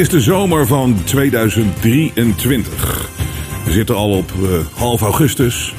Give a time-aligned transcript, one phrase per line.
[0.00, 3.08] is de zomer van 2023.
[3.64, 5.74] We zitten al op uh, half augustus.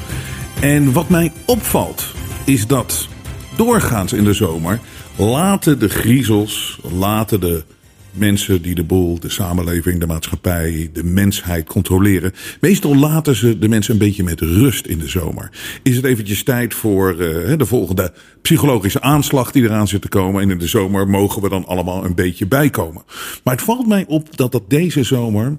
[0.60, 2.06] En wat mij opvalt
[2.44, 3.08] is dat
[3.56, 4.80] doorgaans in de zomer
[5.16, 7.64] laten de griezels, laten de
[8.12, 12.32] mensen die de boel, de samenleving, de maatschappij, de mensheid controleren.
[12.60, 15.50] Meestal laten ze de mensen een beetje met rust in de zomer.
[15.82, 17.18] Is het eventjes tijd voor uh,
[17.58, 18.12] de volgende
[18.42, 20.42] psychologische aanslag die eraan zit te komen.
[20.42, 23.02] En in de zomer mogen we dan allemaal een beetje bijkomen.
[23.44, 25.58] Maar het valt mij op dat dat deze zomer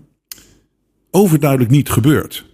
[1.12, 2.53] overduidelijk niet gebeurt.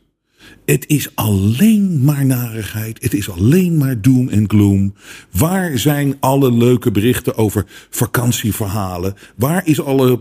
[0.65, 3.03] Het is alleen maar narigheid.
[3.03, 4.93] Het is alleen maar doom en gloom.
[5.31, 9.15] Waar zijn alle leuke berichten over vakantieverhalen?
[9.35, 10.19] Waar is alle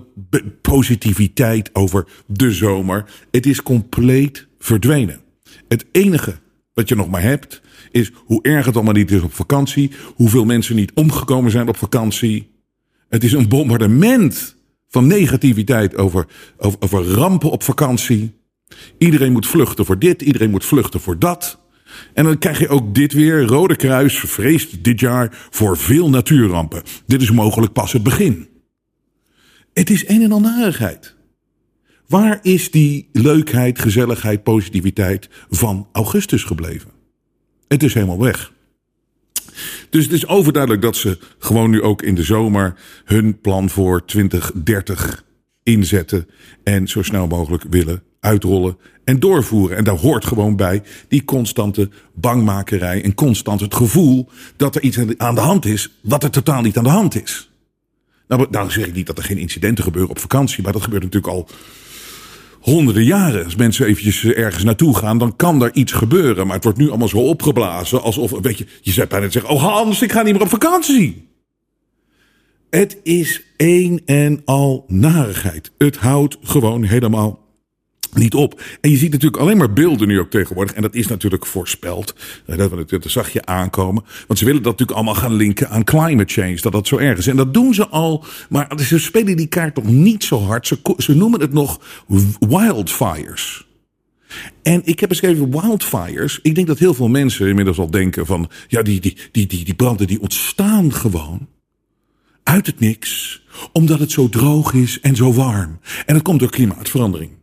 [0.61, 3.05] positiviteit over de zomer?
[3.31, 5.21] Het is compleet verdwenen.
[5.69, 6.39] Het enige
[6.75, 9.91] wat je nog maar hebt is hoe erg het allemaal niet is op vakantie.
[10.15, 12.51] Hoeveel mensen niet omgekomen zijn op vakantie.
[13.09, 14.57] Het is een bombardement
[14.89, 16.27] van negativiteit over,
[16.59, 18.38] over, over rampen op vakantie.
[18.99, 21.59] Iedereen moet vluchten voor dit, iedereen moet vluchten voor dat.
[22.15, 23.43] En dan krijg je ook dit weer.
[23.43, 26.83] Rode Kruis vreest dit jaar voor veel natuurrampen.
[27.07, 28.49] Dit is mogelijk pas het begin.
[29.73, 31.17] Het is een en al narigheid.
[32.07, 36.91] Waar is die leukheid, gezelligheid, positiviteit van augustus gebleven?
[37.69, 38.53] Het is helemaal weg.
[39.91, 44.05] Dus het is overduidelijk dat ze gewoon nu ook in de zomer hun plan voor
[44.05, 45.25] 2030
[45.63, 46.27] inzetten
[46.65, 49.77] en zo snel mogelijk willen uitrollen en doorvoeren.
[49.77, 54.99] En daar hoort gewoon bij die constante bangmakerij en constant het gevoel dat er iets
[55.17, 57.51] aan de hand is wat er totaal niet aan de hand is.
[58.29, 61.03] Nou, nou zeg ik niet dat er geen incidenten gebeuren op vakantie, maar dat gebeurt
[61.03, 61.49] natuurlijk al
[62.61, 63.45] honderden jaren.
[63.45, 66.47] Als mensen eventjes ergens naartoe gaan, dan kan er iets gebeuren.
[66.47, 69.63] Maar het wordt nu allemaal zo opgeblazen, alsof, weet je, je zou bijna zeggen, oh
[69.63, 71.29] Hans, ik ga niet meer op vakantie.
[72.71, 75.73] Het is één en al narigheid.
[75.79, 77.48] Het houdt gewoon helemaal
[78.15, 78.63] niet op.
[78.81, 80.75] En je ziet natuurlijk alleen maar beelden nu ook tegenwoordig.
[80.75, 82.15] En dat is natuurlijk voorspeld.
[82.47, 84.05] Dat, dat zag je aankomen.
[84.27, 86.61] Want ze willen dat natuurlijk allemaal gaan linken aan climate change.
[86.61, 87.27] Dat dat zo erg is.
[87.27, 88.25] En dat doen ze al.
[88.49, 90.67] Maar ze spelen die kaart toch niet zo hard.
[90.67, 91.81] Ze, ze noemen het nog
[92.39, 93.67] wildfires.
[94.63, 96.39] En ik heb beschreven wildfires.
[96.43, 98.51] Ik denk dat heel veel mensen inmiddels al denken van...
[98.69, 101.49] Ja, die, die, die, die, die branden die ontstaan gewoon
[102.43, 103.43] uit het niks.
[103.73, 105.79] Omdat het zo droog is en zo warm.
[106.07, 107.38] En dat komt door klimaatverandering.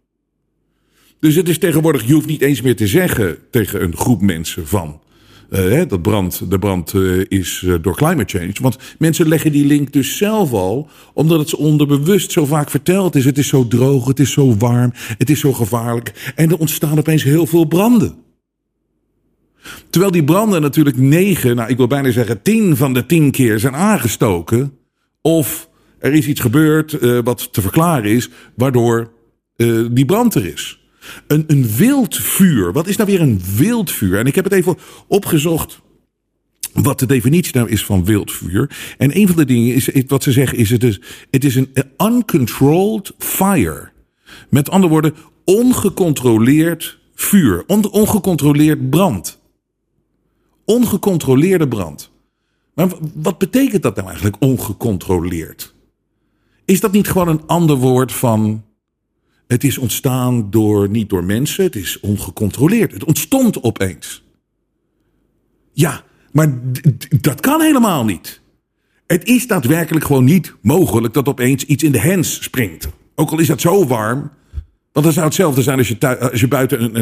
[1.25, 4.67] Dus het is tegenwoordig, je hoeft niet eens meer te zeggen tegen een groep mensen
[4.67, 5.01] van.
[5.49, 8.53] Uh, dat brand, de brand uh, is uh, door climate change.
[8.61, 13.15] Want mensen leggen die link dus zelf al, omdat het ze onderbewust zo vaak verteld
[13.15, 13.25] is.
[13.25, 16.33] Het is zo droog, het is zo warm, het is zo gevaarlijk.
[16.35, 18.15] En er ontstaan opeens heel veel branden.
[19.89, 23.59] Terwijl die branden natuurlijk negen, nou ik wil bijna zeggen tien van de tien keer
[23.59, 24.77] zijn aangestoken.
[25.21, 25.69] Of
[25.99, 29.11] er is iets gebeurd wat te verklaren is, waardoor
[29.91, 30.83] die brand er is.
[31.27, 32.73] Een, een wildvuur.
[32.73, 34.19] Wat is nou weer een wildvuur?
[34.19, 34.77] En ik heb het even
[35.07, 35.83] opgezocht
[36.73, 38.95] wat de definitie nou is van wildvuur.
[38.97, 41.01] En een van de dingen is, wat ze zeggen is, het is,
[41.31, 43.91] het is een uncontrolled fire.
[44.49, 47.63] Met andere woorden, ongecontroleerd vuur.
[47.67, 49.39] On, ongecontroleerd brand.
[50.65, 52.11] Ongecontroleerde brand.
[52.73, 55.73] Maar wat betekent dat nou eigenlijk, ongecontroleerd?
[56.65, 58.63] Is dat niet gewoon een ander woord van
[59.47, 62.91] het is ontstaan door, niet door mensen, het is ongecontroleerd.
[62.91, 64.23] Het ontstond opeens.
[65.73, 66.59] Ja, maar
[67.21, 68.41] dat kan helemaal niet.
[69.07, 72.89] Het is daadwerkelijk gewoon niet mogelijk dat opeens iets in de hens springt.
[73.15, 74.31] Ook al is dat zo warm,
[74.95, 76.97] want dan zou hetzelfde zijn als je, je buiten een,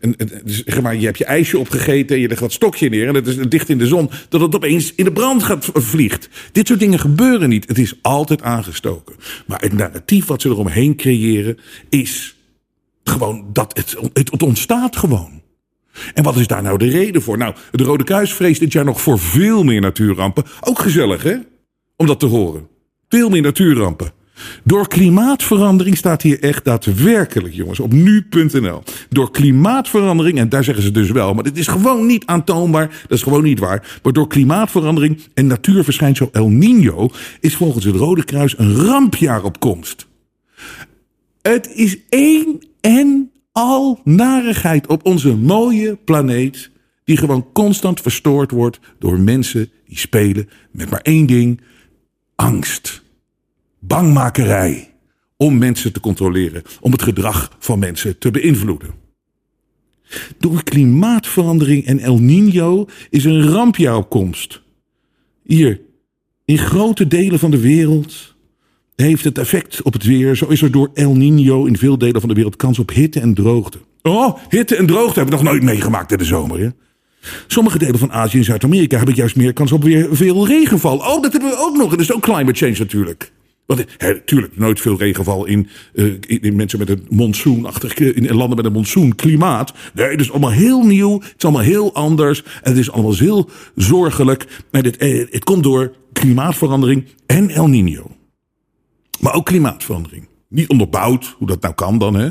[0.00, 3.08] een, een, zeg maar, je hebt je ijsje opgegeten en je legt wat stokje neer
[3.08, 6.28] en het is dicht in de zon, dat het opeens in de brand gaat vliegt.
[6.52, 7.68] Dit soort dingen gebeuren niet.
[7.68, 9.14] Het is altijd aangestoken.
[9.46, 11.58] Maar het narratief wat ze eromheen creëren
[11.88, 12.36] is
[13.04, 15.42] gewoon dat het, het ontstaat gewoon.
[16.14, 17.38] En wat is daar nou de reden voor?
[17.38, 20.44] Nou, de Rode Kruis vreest dit jaar nog voor veel meer natuurrampen.
[20.60, 21.36] Ook gezellig, hè?
[21.96, 22.68] Om dat te horen.
[23.08, 24.12] Veel meer natuurrampen.
[24.64, 28.82] Door klimaatverandering staat hier echt daadwerkelijk, jongens, op nu.nl.
[29.08, 33.18] Door klimaatverandering, en daar zeggen ze dus wel, maar dit is gewoon niet aantoonbaar, dat
[33.18, 33.98] is gewoon niet waar.
[34.02, 39.60] Maar door klimaatverandering en natuurverschijnsel El Nino is volgens het Rode Kruis een rampjaar op
[39.60, 40.06] komst.
[41.42, 46.70] Het is één en al narigheid op onze mooie planeet,
[47.04, 51.60] die gewoon constant verstoord wordt door mensen die spelen met maar één ding:
[52.34, 53.02] angst
[53.78, 54.94] bangmakerij
[55.36, 58.90] om mensen te controleren, om het gedrag van mensen te beïnvloeden.
[60.38, 63.74] Door klimaatverandering en El Nino is een
[64.08, 64.62] komst.
[65.42, 65.80] Hier,
[66.44, 68.36] in grote delen van de wereld
[68.96, 70.36] heeft het effect op het weer.
[70.36, 73.20] Zo is er door El Nino in veel delen van de wereld kans op hitte
[73.20, 73.78] en droogte.
[74.02, 76.60] Oh, hitte en droogte hebben we nog nooit meegemaakt in de zomer.
[76.60, 76.68] Hè?
[77.46, 80.96] Sommige delen van Azië en Zuid-Amerika hebben juist meer kans op weer veel regenval.
[80.96, 81.84] Oh, dat hebben we ook nog.
[81.84, 83.32] En dat is ook climate change natuurlijk.
[83.68, 88.64] Want natuurlijk, nooit veel regenval in, uh, in, mensen met een monsoonachtig, in landen met
[88.64, 89.72] een monsoon-klimaat.
[89.94, 91.20] Nee, het is allemaal heel nieuw.
[91.20, 92.42] Het is allemaal heel anders.
[92.42, 94.64] En het is allemaal heel zorgelijk.
[94.70, 98.10] En het, eh, het komt door klimaatverandering en El Nino.
[99.20, 100.28] Maar ook klimaatverandering.
[100.48, 102.30] Niet onderbouwd, hoe dat nou kan dan, hè?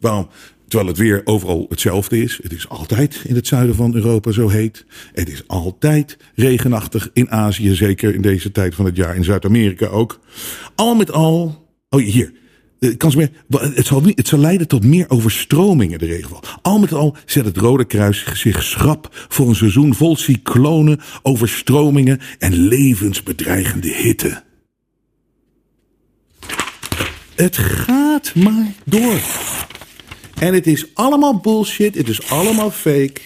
[0.00, 0.28] Waarom?
[0.72, 2.38] Terwijl het weer overal hetzelfde is.
[2.42, 4.84] Het is altijd in het zuiden van Europa zo heet.
[5.12, 9.16] Het is altijd regenachtig in Azië, zeker in deze tijd van het jaar.
[9.16, 10.20] In Zuid-Amerika ook.
[10.74, 11.66] Al met al.
[11.88, 12.32] Oh, hier.
[13.16, 16.42] meer, het, zal, het zal leiden tot meer overstromingen, de regenval.
[16.62, 22.20] Al met al zet het Rode Kruis zich schrap voor een seizoen vol cyclonen, overstromingen
[22.38, 24.42] en levensbedreigende hitte.
[27.34, 29.20] Het gaat maar door.
[30.42, 31.94] En het is allemaal bullshit.
[31.94, 33.20] Het is allemaal fake.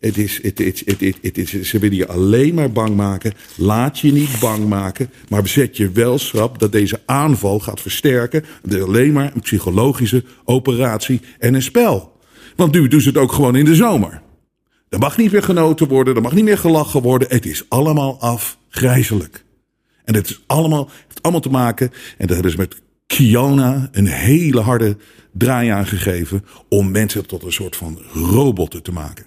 [0.00, 3.32] Het is, het, het, het, het, is, ze willen je alleen maar bang maken.
[3.56, 5.10] Laat je niet bang maken.
[5.28, 8.44] Maar bezet je wel schrap dat deze aanval gaat versterken.
[8.68, 12.12] Is alleen maar een psychologische operatie en een spel.
[12.56, 14.22] Want nu doen ze het ook gewoon in de zomer.
[14.88, 16.14] Er mag niet meer genoten worden.
[16.14, 17.28] Er mag niet meer gelachen worden.
[17.30, 19.44] Het is allemaal afgrijzelijk.
[20.04, 21.90] En het is allemaal, heeft allemaal te maken.
[22.18, 22.80] En dat hebben ze met
[23.12, 24.96] Kiona een hele harde
[25.32, 29.26] draai aangegeven om mensen tot een soort van robotten te maken.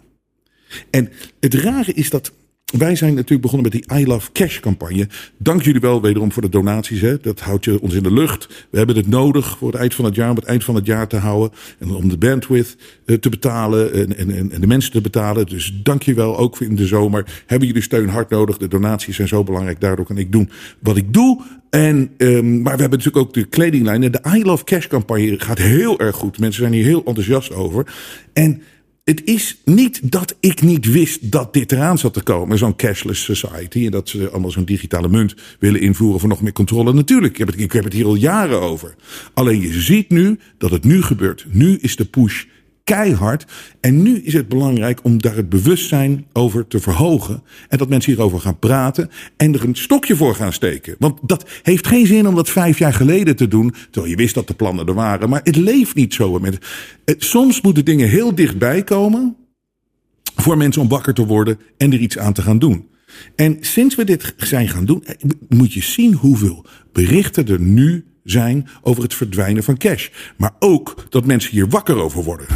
[0.89, 2.31] En het rare is dat
[2.77, 5.07] wij zijn natuurlijk begonnen met die I Love Cash campagne.
[5.37, 7.01] Dank jullie wel wederom voor de donaties.
[7.01, 7.17] Hè.
[7.17, 8.67] Dat houdt je ons in de lucht.
[8.69, 10.85] We hebben het nodig voor het eind van het jaar, om het eind van het
[10.85, 11.57] jaar te houden.
[11.79, 15.45] En om de bandwidth eh, te betalen en, en, en de mensen te betalen.
[15.45, 17.43] Dus dank je wel, ook in de zomer.
[17.45, 18.57] Hebben jullie steun hard nodig.
[18.57, 19.81] De donaties zijn zo belangrijk.
[19.81, 20.49] Daardoor kan ik doen
[20.79, 21.41] wat ik doe.
[21.69, 24.03] En, um, maar we hebben natuurlijk ook de kledinglijn.
[24.03, 26.39] En de I Love Cash campagne gaat heel erg goed.
[26.39, 27.93] Mensen zijn hier heel enthousiast over.
[28.33, 28.61] En
[29.05, 32.57] het is niet dat ik niet wist dat dit eraan zat te komen.
[32.57, 33.85] Zo'n cashless society.
[33.85, 36.93] En dat ze allemaal zo'n digitale munt willen invoeren voor nog meer controle.
[36.93, 38.95] Natuurlijk, ik heb, het, ik heb het hier al jaren over.
[39.33, 41.45] Alleen je ziet nu dat het nu gebeurt.
[41.49, 42.43] Nu is de push
[42.85, 43.45] keihard.
[43.79, 47.43] En nu is het belangrijk om daar het bewustzijn over te verhogen.
[47.69, 50.95] En dat mensen hierover gaan praten en er een stokje voor gaan steken.
[50.99, 53.73] Want dat heeft geen zin om dat vijf jaar geleden te doen.
[53.91, 55.29] Terwijl je wist dat de plannen er waren.
[55.29, 56.41] Maar het leeft niet zo.
[57.05, 59.35] Soms moeten dingen heel dichtbij komen.
[60.35, 62.87] Voor mensen om wakker te worden en er iets aan te gaan doen.
[63.35, 65.03] En sinds we dit zijn gaan doen,
[65.49, 70.09] moet je zien hoeveel berichten er nu zijn over het verdwijnen van cash.
[70.37, 72.47] Maar ook dat mensen hier wakker over worden.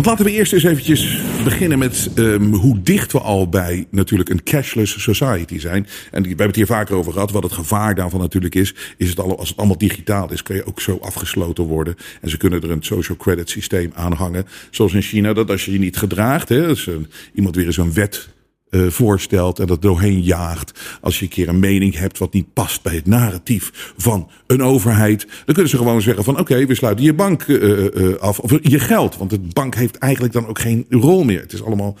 [0.00, 4.30] Want laten we eerst eens eventjes beginnen met um, hoe dicht we al bij natuurlijk
[4.30, 5.86] een cashless society zijn.
[6.10, 7.30] En we hebben het hier vaker over gehad.
[7.30, 8.74] Wat het gevaar daarvan natuurlijk is.
[8.96, 11.96] Is het al, als het allemaal digitaal is, kun je ook zo afgesloten worden.
[12.20, 14.46] En ze kunnen er een social credit systeem aan hangen.
[14.70, 16.88] Zoals in China, dat als je je niet gedraagt, hè, als
[17.34, 18.28] iemand weer eens een wet
[18.70, 20.98] uh, voorstelt en dat doorheen jaagt.
[21.00, 24.62] Als je een keer een mening hebt wat niet past bij het narratief van een
[24.62, 28.38] overheid, dan kunnen ze gewoon zeggen van oké, we sluiten je bank uh, uh, af
[28.38, 31.40] of je geld, want de bank heeft eigenlijk dan ook geen rol meer.
[31.40, 31.96] Het is allemaal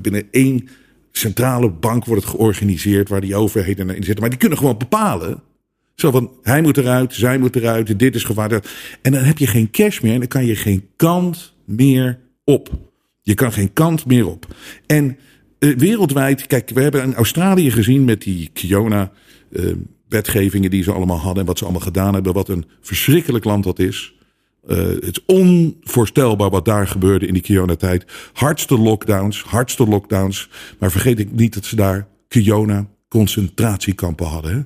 [0.00, 0.68] binnen één
[1.12, 5.42] centrale bank wordt het georganiseerd waar die overheden in zitten, maar die kunnen gewoon bepalen.
[5.94, 8.96] Zo van, hij moet eruit, zij moet eruit, dit is gevaarlijk.
[9.02, 12.70] En dan heb je geen cash meer en dan kan je geen kant meer op.
[13.22, 14.46] Je kan geen kant meer op.
[14.86, 15.18] En
[15.62, 19.12] uh, wereldwijd, kijk, we hebben in Australië gezien met die Kiona
[19.50, 19.74] uh,
[20.08, 23.64] wetgevingen die ze allemaal hadden en wat ze allemaal gedaan hebben, wat een verschrikkelijk land
[23.64, 24.14] dat is.
[24.66, 28.04] Uh, het is onvoorstelbaar wat daar gebeurde in die Kiona-tijd.
[28.32, 30.48] Hardste lockdowns, hardste lockdowns.
[30.78, 34.54] Maar vergeet ik niet dat ze daar Kiona concentratiekampen hadden.
[34.54, 34.62] Hè?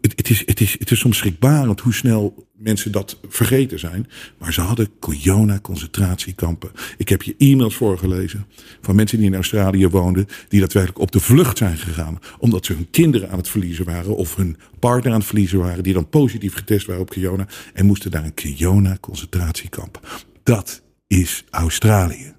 [0.00, 4.08] Het, is, het, is, het is soms schrikbarend hoe snel mensen dat vergeten zijn.
[4.38, 6.70] Maar ze hadden Kiona-concentratiekampen.
[6.96, 8.46] Ik heb je e-mails voorgelezen
[8.80, 10.26] van mensen die in Australië woonden.
[10.48, 12.18] die daadwerkelijk op de vlucht zijn gegaan.
[12.38, 14.16] omdat ze hun kinderen aan het verliezen waren.
[14.16, 15.82] of hun partner aan het verliezen waren.
[15.82, 17.46] die dan positief getest waren op Kiona.
[17.72, 20.24] en moesten naar een Kiona-concentratiekamp.
[20.42, 22.32] Dat is Australië.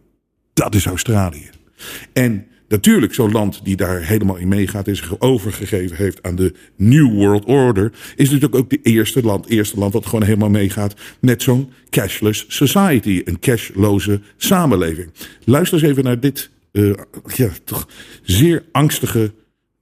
[0.54, 1.50] Dat is Australië.
[2.14, 6.54] En Natuurlijk, zo'n land die daar helemaal in meegaat en zich overgegeven heeft aan de
[6.76, 10.94] New World Order, is natuurlijk ook de eerste land, eerste land wat gewoon helemaal meegaat
[11.20, 15.12] met zo'n cashless society, een cashloze samenleving.
[15.44, 16.94] Luister eens even naar dit uh,
[17.36, 17.88] ja, toch
[18.24, 19.34] zeer angstige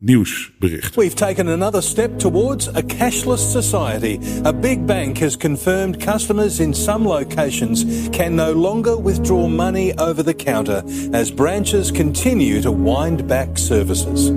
[0.03, 0.97] nieuwsbericht.
[0.97, 4.19] We've taken another step towards a cashless society.
[4.43, 10.23] A big bank has confirmed customers in some locations can no longer withdraw money over
[10.23, 10.83] the counter
[11.13, 14.31] as branches continue to wind back services.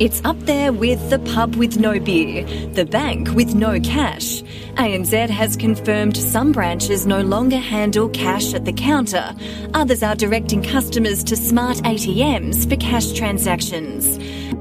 [0.00, 4.42] It's up there with the pub with no beer, the bank with no cash.
[4.76, 9.34] ANZ has confirmed some branches no longer handle cash at the counter.
[9.74, 14.18] Others are directing customers to smart ATMs for cash transactions.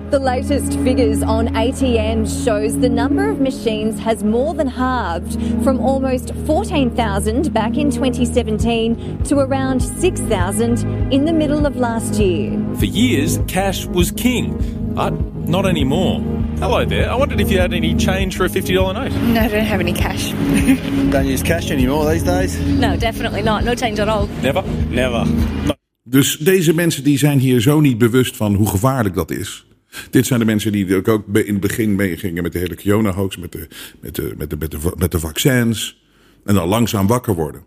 [0.09, 5.79] The latest figures on ATMs shows the number of machines has more than halved from
[5.81, 12.59] almost 14,000 back in 2017 to around 6,000 in the middle of last year.
[12.79, 15.13] For years, cash was king but
[15.47, 16.21] not anymore.
[16.59, 17.07] Hello there.
[17.11, 19.11] I wondered if you had any change for a $50 note.
[19.11, 20.31] No, I don't have any cash.
[21.11, 22.59] don't use cash anymore these days?
[22.59, 23.63] No, definitely not.
[23.63, 24.27] No change at all.
[24.41, 24.63] Never?
[24.89, 25.25] Never.
[25.65, 25.73] No.
[26.03, 29.65] Dus deze mensen die zijn hier zo niet bewust van hoe gevaarlijk dat is.
[30.09, 33.51] Dit zijn de mensen die ook in het begin meegingen met de hele corona-hoax, met
[33.51, 33.67] de,
[34.01, 36.01] met, de, met, de, met, de, met de vaccins.
[36.45, 37.61] En dan langzaam wakker worden.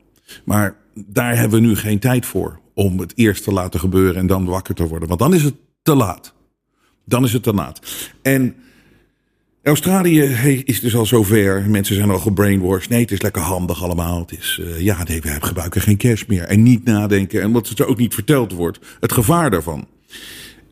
[0.44, 4.26] Maar daar hebben we nu geen tijd voor om het eerst te laten gebeuren en
[4.26, 5.08] dan wakker te worden.
[5.08, 6.38] Want dan is het te laat
[7.04, 7.80] dan is het te laat.
[8.22, 8.54] En
[9.62, 10.20] Australië
[10.64, 11.64] is dus al zover.
[11.68, 12.88] Mensen zijn al gebrainwashed.
[12.88, 14.20] Nee, het is lekker handig allemaal.
[14.20, 16.42] Het is, uh, ja, nee, we gebruiken geen cash meer.
[16.42, 17.42] En niet nadenken.
[17.42, 18.78] En wat er ook niet verteld wordt.
[19.00, 19.86] Het gevaar daarvan.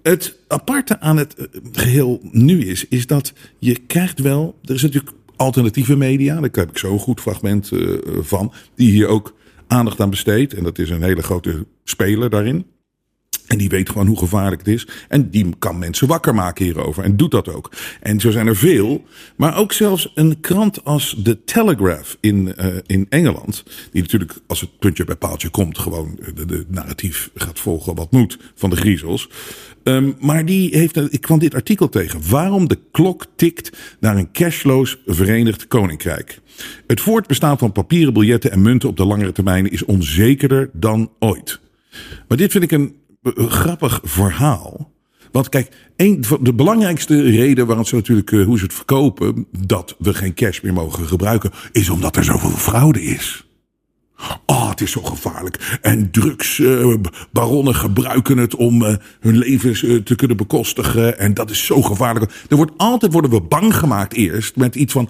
[0.02, 4.58] Het aparte aan het eh, geheel nu is, is dat je krijgt wel.
[4.64, 6.34] Er is natuurlijk alternatieve media.
[6.34, 8.52] Daar heb ik zo'n goed fragment uh, van.
[8.74, 9.34] Die hier ook
[9.66, 10.54] aandacht aan besteedt.
[10.54, 12.66] En dat is een hele grote speler daarin.
[13.48, 14.86] En die weet gewoon hoe gevaarlijk het is.
[15.08, 17.04] En die kan mensen wakker maken hierover.
[17.04, 17.72] En doet dat ook.
[18.00, 19.04] En zo zijn er veel.
[19.36, 23.64] Maar ook zelfs een krant als The Telegraph in, uh, in Engeland.
[23.92, 28.12] Die natuurlijk, als het puntje bij paaltje komt, gewoon de, de narratief gaat volgen wat
[28.12, 29.28] moet van de griezels.
[29.82, 32.30] Um, maar die heeft, ik kwam dit artikel tegen.
[32.30, 36.40] Waarom de klok tikt naar een cashloos Verenigd Koninkrijk.
[36.86, 41.60] Het voortbestaan van papieren biljetten en munten op de langere termijn is onzekerder dan ooit.
[42.28, 44.96] Maar dit vind ik een grappig verhaal.
[45.32, 49.96] Want kijk, een, de belangrijkste reden waarom ze natuurlijk, uh, hoe ze het verkopen, dat
[49.98, 53.46] we geen cash meer mogen gebruiken, is omdat er zoveel fraude is.
[54.46, 55.78] Oh, het is zo gevaarlijk.
[55.82, 61.18] En drugsbaronnen uh, gebruiken het om uh, hun levens te kunnen bekostigen.
[61.18, 62.32] En dat is zo gevaarlijk.
[62.48, 65.08] Er wordt altijd worden we bang gemaakt eerst met iets van.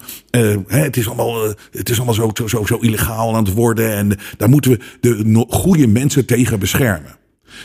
[0.67, 3.95] het is allemaal, het is allemaal zo, zo, zo illegaal aan het worden.
[3.95, 7.17] En daar moeten we de goede mensen tegen beschermen.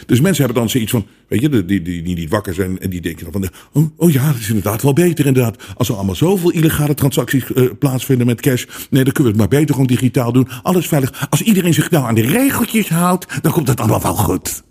[0.06, 2.90] Dus mensen hebben dan zoiets van, weet je, die, die, die niet wakker zijn en
[2.90, 5.62] die denken dan van, oh, oh ja, dat is inderdaad wel beter inderdaad.
[5.76, 9.50] Als er allemaal zoveel illegale transacties uh, plaatsvinden met cash, nee, dan kunnen we het
[9.50, 10.48] maar beter gewoon digitaal doen.
[10.62, 11.26] Alles veilig.
[11.30, 14.62] Als iedereen zich nou aan de regeltjes houdt, dan komt het allemaal wel goed.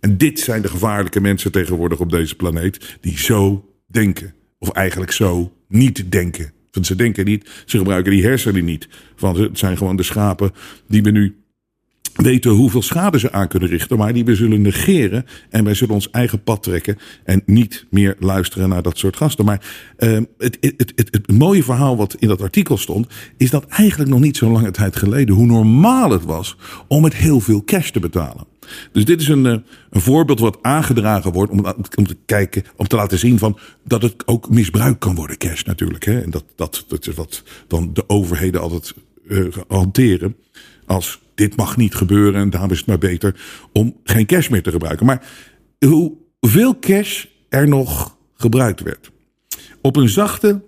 [0.00, 4.34] En dit zijn de gevaarlijke mensen tegenwoordig op deze planeet, die zo denken.
[4.58, 6.52] Of eigenlijk zo niet denken.
[6.70, 8.88] Want ze denken niet, ze gebruiken die hersenen niet.
[9.18, 10.52] Want het zijn gewoon de schapen
[10.88, 11.36] die we nu
[12.22, 15.94] weten hoeveel schade ze aan kunnen richten, maar die we zullen negeren en wij zullen
[15.94, 19.44] ons eigen pad trekken en niet meer luisteren naar dat soort gasten.
[19.44, 19.60] Maar
[19.98, 23.06] uh, het, het, het, het, mooie verhaal wat in dat artikel stond,
[23.36, 26.56] is dat eigenlijk nog niet zo lange tijd geleden hoe normaal het was
[26.88, 28.46] om met heel veel cash te betalen.
[28.92, 29.56] Dus dit is een, eh,
[29.90, 34.02] een voorbeeld wat aangedragen wordt om, om te kijken, om te laten zien van dat
[34.02, 36.04] het ook misbruikt kan worden, cash natuurlijk.
[36.04, 36.20] Hè?
[36.20, 38.94] En dat, dat, dat is wat dan de overheden altijd
[39.28, 40.36] uh, hanteren
[40.86, 43.40] als dit mag niet gebeuren en daarom is het maar beter
[43.72, 45.06] om geen cash meer te gebruiken.
[45.06, 45.22] Maar
[45.86, 49.10] hoeveel cash er nog gebruikt werd.
[49.82, 50.62] Op een zachte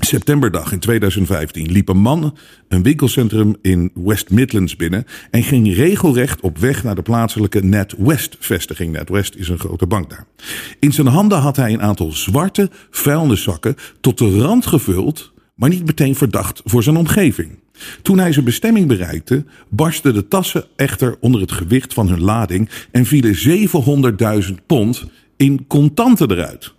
[0.00, 2.36] septemberdag in 2015 liep een man
[2.68, 8.36] een winkelcentrum in West Midlands binnen en ging regelrecht op weg naar de plaatselijke NetWest
[8.40, 8.92] vestiging.
[8.92, 10.26] NetWest is een grote bank daar.
[10.78, 15.86] In zijn handen had hij een aantal zwarte vuilniszakken tot de rand gevuld, maar niet
[15.86, 17.58] meteen verdacht voor zijn omgeving.
[18.02, 22.68] Toen hij zijn bestemming bereikte, barsten de tassen echter onder het gewicht van hun lading
[22.90, 23.36] en vielen
[24.48, 25.04] 700.000 pond
[25.36, 26.76] in contanten eruit.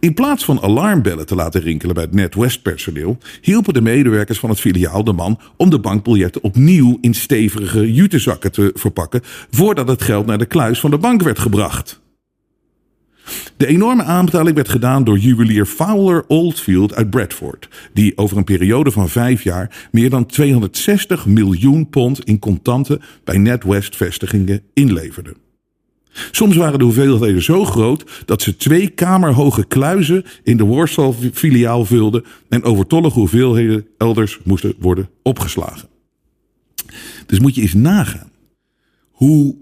[0.00, 4.50] In plaats van alarmbellen te laten rinkelen bij het NetWest personeel, hielpen de medewerkers van
[4.50, 10.02] het filiaal de man om de bankbiljetten opnieuw in stevige jutezakken te verpakken voordat het
[10.02, 12.00] geld naar de kluis van de bank werd gebracht.
[13.56, 18.90] De enorme aanbetaling werd gedaan door juwelier Fowler Oldfield uit Bradford, die over een periode
[18.90, 25.34] van vijf jaar meer dan 260 miljoen pond in contanten bij NetWest-vestigingen inleverde.
[26.30, 32.24] Soms waren de hoeveelheden zo groot dat ze twee kamerhoge kluizen in de Warsaw-filiaal vulden
[32.48, 35.88] en overtollige hoeveelheden elders moesten worden opgeslagen.
[37.26, 38.30] Dus moet je eens nagaan
[39.10, 39.56] hoe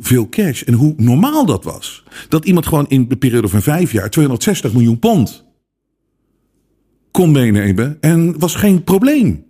[0.00, 2.04] veel cash en hoe normaal dat was.
[2.28, 5.46] Dat iemand gewoon in de periode van vijf jaar 260 miljoen pond
[7.10, 9.44] kon meenemen en was geen probleem.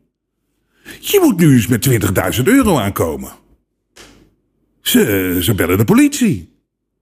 [1.00, 1.88] Je moet nu eens met
[2.38, 3.30] 20.000 euro aankomen.
[4.80, 6.56] Ze, ze bellen de politie.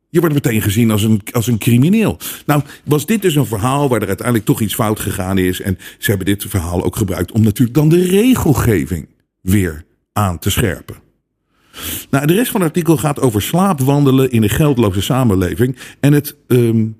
[0.08, 2.18] Je wordt meteen gezien als een, als een crimineel.
[2.46, 5.60] Nou, was dit dus een verhaal waar er uiteindelijk toch iets fout gegaan is.
[5.60, 9.08] En ze hebben dit verhaal ook gebruikt om natuurlijk dan de regelgeving
[9.40, 11.05] weer aan te scherpen.
[12.10, 15.76] Nou, de rest van het artikel gaat over slaapwandelen in een geldloze samenleving.
[16.00, 16.96] En het, um,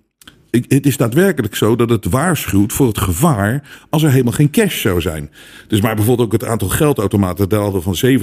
[0.50, 4.80] het is daadwerkelijk zo dat het waarschuwt voor het gevaar als er helemaal geen cash
[4.80, 5.30] zou zijn.
[5.68, 8.14] Dus maar bijvoorbeeld ook het aantal geldautomaten daalde van 70.000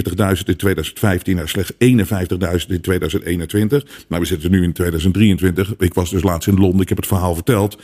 [0.46, 1.78] in 2015 naar slechts 51.000
[2.68, 3.86] in 2021.
[4.08, 5.74] Maar we zitten nu in 2023.
[5.78, 7.82] Ik was dus laatst in Londen, ik heb het verhaal verteld.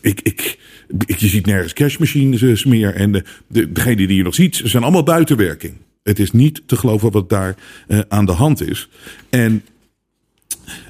[0.00, 0.58] ik, ik,
[1.06, 2.94] je ziet nergens cashmachines meer.
[2.94, 5.74] En de, de, degene die je nog ziet, zijn allemaal buitenwerking.
[6.04, 7.56] Het is niet te geloven wat daar
[7.88, 8.88] uh, aan de hand is.
[9.30, 9.62] En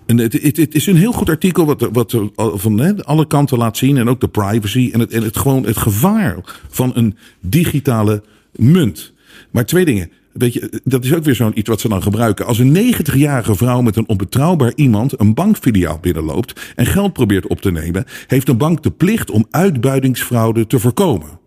[0.06, 3.59] en het, het, het, is een heel goed artikel wat, wat van hè, alle kanten
[3.59, 3.97] laat zien.
[3.97, 6.37] En ook de privacy en het, en het, gewoon het gevaar
[6.68, 9.12] van een digitale munt.
[9.50, 10.11] Maar twee dingen.
[10.33, 12.47] Weet je, dat is ook weer zo'n iets wat ze dan gebruiken.
[12.47, 17.61] Als een 90-jarige vrouw met een onbetrouwbaar iemand een bankfiliaal binnenloopt en geld probeert op
[17.61, 21.44] te nemen, heeft een bank de plicht om uitbuitingsfraude te voorkomen.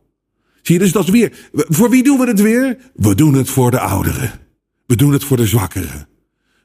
[0.67, 1.31] Zie je, dus dat is weer.
[1.53, 2.77] Voor wie doen we het weer?
[2.95, 4.31] We doen het voor de ouderen.
[4.86, 6.07] We doen het voor de zwakkeren.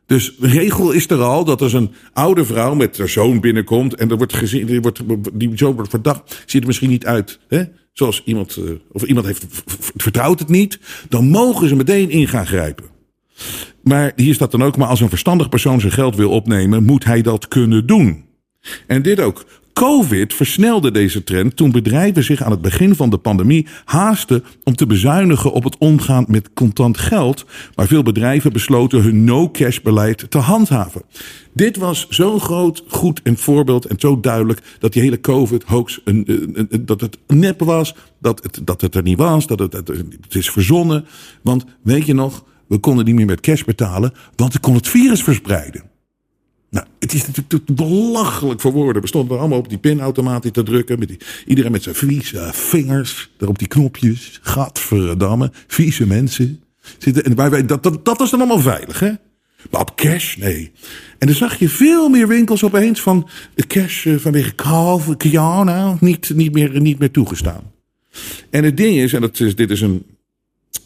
[0.06, 3.94] Dus de regel is er al dat als een oude vrouw met haar zoon binnenkomt
[3.94, 5.00] en er wordt gezien, die, wordt,
[5.32, 7.38] die zoon wordt verdacht, ziet er misschien niet uit.
[7.48, 7.62] Hè?
[7.92, 9.46] Zoals iemand, eh, of iemand heeft,
[9.96, 12.84] vertrouwt het niet, dan mogen ze meteen in gaan grijpen.
[13.82, 17.04] Maar hier staat dan ook, maar als een verstandig persoon zijn geld wil opnemen, moet
[17.04, 18.24] hij dat kunnen doen.
[18.86, 19.44] En dit ook.
[19.72, 24.74] Covid versnelde deze trend toen bedrijven zich aan het begin van de pandemie haasten om
[24.74, 30.30] te bezuinigen op het omgaan met contant geld, maar veel bedrijven besloten hun no-cash beleid
[30.30, 31.02] te handhaven.
[31.52, 36.00] Dit was zo'n groot, goed en voorbeeld en zo duidelijk dat die hele COVID-hoax
[36.80, 40.50] dat het nep was, dat het, dat het er niet was, dat het, het is
[40.50, 41.04] verzonnen.
[41.42, 44.88] Want weet je nog, we konden niet meer met cash betalen, want ik kon het
[44.88, 45.91] virus verspreiden.
[46.72, 49.02] Nou, het is natuurlijk belachelijk voor woorden.
[49.02, 50.98] We stonden allemaal op die pinautomaat te drukken.
[50.98, 53.30] Met die, iedereen met zijn vieze vingers.
[53.36, 54.38] Daar op die knopjes.
[54.42, 55.50] Gadverdamme.
[55.66, 56.62] Vieze mensen.
[56.98, 59.10] Zitten, en wij, dat, dat, dat was dan allemaal veilig, hè?
[59.70, 60.72] Maar op cash, nee.
[61.18, 63.28] En dan zag je veel meer winkels opeens van
[63.66, 67.72] cash uh, vanwege Calv, Kiana, niet, niet, meer, niet meer toegestaan.
[68.50, 70.06] En het ding is, en dat is, dit is een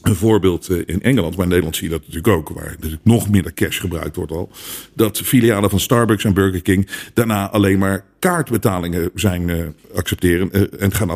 [0.03, 3.05] een voorbeeld eh, in Engeland, maar in Nederland zie je dat natuurlijk ook, waar natuurlijk
[3.05, 4.51] nog minder cash gebruikt wordt al.
[4.95, 10.83] Dat filialen van Starbucks en Burger King daarna alleen maar kaartbetalingen zijn uh, accepteren uh,
[10.83, 11.11] en gaan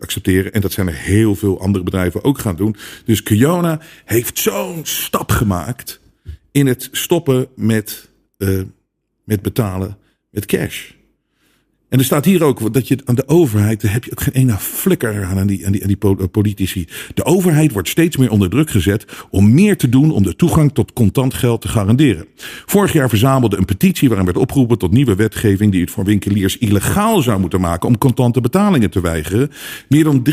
[0.00, 0.52] accepteren.
[0.52, 2.76] En dat zijn er heel veel andere bedrijven ook gaan doen.
[3.04, 6.00] Dus Kiona heeft zo'n stap gemaakt
[6.50, 8.08] in het stoppen met,
[9.24, 9.98] met betalen
[10.30, 10.95] met cash.
[11.88, 14.34] En er staat hier ook dat je aan de overheid, daar heb je ook geen
[14.34, 16.88] ene flikker aan, aan die, aan die, aan die politici.
[17.14, 20.72] De overheid wordt steeds meer onder druk gezet om meer te doen om de toegang
[20.72, 22.26] tot contant geld te garanderen.
[22.66, 26.58] Vorig jaar verzamelde een petitie waarin werd opgeroepen tot nieuwe wetgeving die het voor winkeliers
[26.58, 29.50] illegaal zou moeten maken om contante betalingen te weigeren.
[29.88, 30.26] Meer dan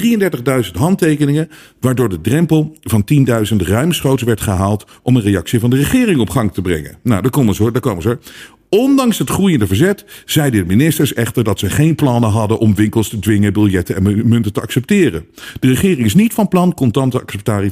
[0.66, 3.04] 33.000 handtekeningen, waardoor de drempel van
[3.52, 6.98] 10.000 ruimschoots werd gehaald om een reactie van de regering op gang te brengen.
[7.04, 8.20] Nou, daar komen ze hoor, daar komen ze hoor.
[8.74, 13.10] Ondanks het groeiende verzet zeiden de ministers echter dat ze geen plannen hadden om winkels
[13.10, 15.26] te dwingen biljetten en munten te accepteren.
[15.60, 17.72] De regering is niet van plan contante acceptatie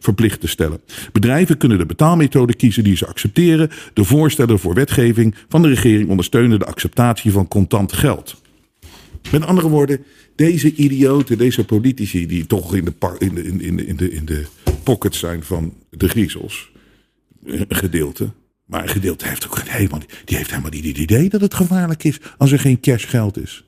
[0.00, 0.80] verplicht te stellen.
[1.12, 3.70] Bedrijven kunnen de betaalmethode kiezen die ze accepteren.
[3.92, 8.40] De voorstellen voor wetgeving van de regering ondersteunen de acceptatie van contant geld.
[9.30, 10.04] Met andere woorden,
[10.36, 14.46] deze idioten, deze politici die toch in de, in in in de, in de
[14.82, 16.70] pockets zijn van de griezels,
[17.68, 18.30] gedeelte
[18.68, 22.04] maar een gedeelte heeft ook helemaal, die heeft helemaal niet het idee dat het gevaarlijk
[22.04, 23.64] is als er geen cashgeld is.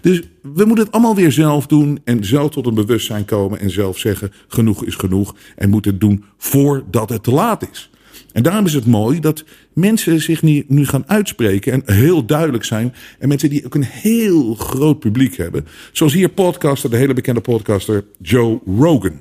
[0.00, 3.70] Dus we moeten het allemaal weer zelf doen en zelf tot een bewustzijn komen en
[3.70, 7.90] zelf zeggen genoeg is genoeg en moeten het doen voordat het te laat is.
[8.32, 12.64] En daarom is het mooi dat mensen zich nu, nu gaan uitspreken en heel duidelijk
[12.64, 12.94] zijn.
[13.18, 15.66] En mensen die ook een heel groot publiek hebben.
[15.92, 19.20] Zoals hier podcaster, de hele bekende podcaster Joe Rogan.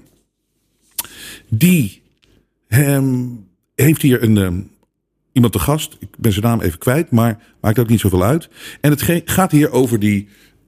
[1.47, 2.01] Die
[2.67, 3.45] hem,
[3.75, 4.59] heeft hier een, ehm,
[5.39, 5.97] iemand te gast.
[5.99, 8.49] Ik ben zijn naam even kwijt, maar maakt ook niet zoveel uit.
[8.81, 10.27] En het gaat hier over die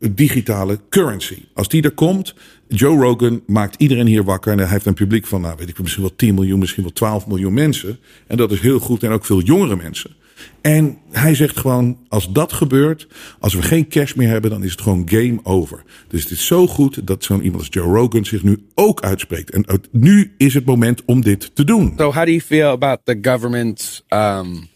[0.10, 1.38] digitale currency.
[1.54, 2.36] Als die er komt,
[2.68, 4.52] Joe Rogan maakt iedereen hier wakker.
[4.52, 6.94] En hij heeft een publiek van, nou weet ik misschien wel 10 miljoen, misschien wel
[6.94, 8.00] 12 miljoen mensen.
[8.28, 10.16] En dat is heel goed en ook veel jongere mensen.
[10.62, 13.08] En hij zegt gewoon, als dat gebeurt,
[13.40, 15.84] als we geen cash meer hebben, dan is het gewoon game over.
[16.08, 19.50] Dus het is zo goed dat zo'n iemand als Joe Rogan zich nu ook uitspreekt.
[19.50, 21.94] En nu is het moment om dit te doen.
[21.98, 24.70] So, how do you feel about the government's um,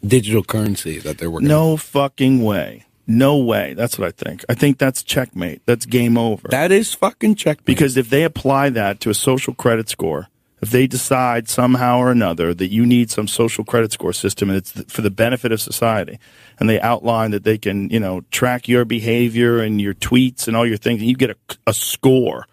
[0.00, 1.50] digital currency that they're working?
[1.50, 2.84] No fucking way.
[3.04, 3.74] No way.
[3.74, 4.42] That's what I think.
[4.48, 5.60] I think that's checkmate.
[5.64, 6.48] That's game over.
[6.48, 7.64] That is fucking check.
[7.64, 10.28] because if they apply that to a social credit score,
[10.62, 14.58] if they decide somehow or another that you need some social credit score system and
[14.58, 16.18] it's for the benefit of society,
[16.58, 20.56] and they outline that they can, you know, track your behavior and your tweets and
[20.56, 22.46] all your things, and you get a, a score.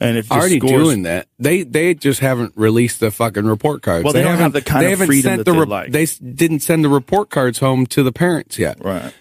[0.00, 1.28] And if already scores- doing that.
[1.38, 4.04] They they just haven't released the fucking report cards.
[4.04, 5.92] Well, they don't have haven't- the kind they of freedom sent that the they'd like.
[5.92, 8.84] They didn't send the report cards home to the parents yet.
[8.84, 9.12] right?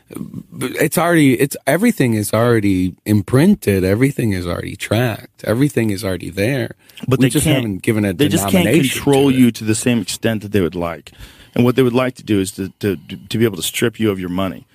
[0.60, 3.84] It's already it's everything is already imprinted.
[3.84, 5.44] Everything is already tracked.
[5.44, 6.76] Everything is already there.
[7.08, 9.76] but we they just haven't given a they just can't control to you to the
[9.76, 11.12] same extent that they would like
[11.56, 12.96] and what they would like to do is to, to
[13.30, 14.66] to be able to strip you of your money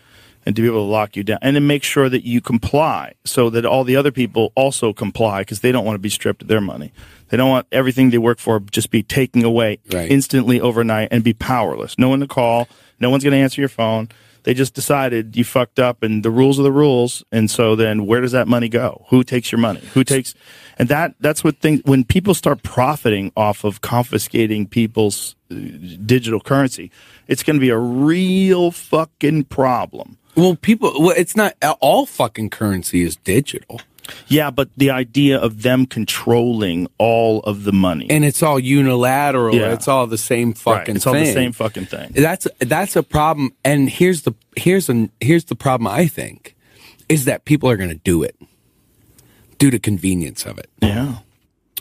[0.48, 3.12] and to be able to lock you down and to make sure that you comply
[3.26, 6.40] so that all the other people also comply because they don't want to be stripped
[6.40, 6.90] of their money.
[7.28, 10.10] They don't want everything they work for just be taken away Right.
[10.10, 11.98] instantly overnight and be powerless.
[11.98, 12.66] No one to call
[12.98, 14.08] no one's going to answer your phone.
[14.44, 18.06] They just decided you fucked up and the rules are the rules and so then
[18.06, 19.04] where does that money go?
[19.10, 19.80] Who takes your money?
[19.92, 20.34] Who takes
[20.78, 25.54] and that that's what things when people start profiting off of confiscating people's uh,
[26.06, 26.90] digital currency
[27.26, 30.90] it's going to be a real fucking problem Well, people.
[31.02, 33.80] Well, it's not all fucking currency is digital,
[34.28, 39.54] yeah but the idea of them controlling all of the money and it's all unilateral.
[39.54, 39.72] Yeah.
[39.74, 40.96] It's all the same Right, fucking.
[40.96, 43.50] it's all the same fucking thing That's that's a problem.
[43.62, 45.88] And here's the here's a here's the problem.
[46.02, 46.54] I think
[47.08, 48.36] is that people are going to do it
[49.58, 50.68] due to convenience of it.
[50.80, 51.08] yeah